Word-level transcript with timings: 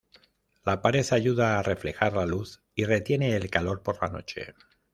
La 0.65 0.81
pared 0.81 1.05
ayuda 1.11 1.59
a 1.59 1.61
reflejar 1.61 2.13
la 2.13 2.25
luz 2.25 2.63
y 2.73 2.85
retiene 2.85 3.35
el 3.35 3.51
calor 3.51 3.83
por 3.83 4.01
la 4.01 4.07
noche. 4.09 4.55